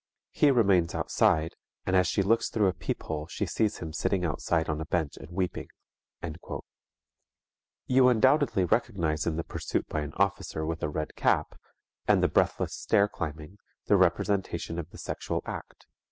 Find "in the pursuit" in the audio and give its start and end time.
9.27-9.85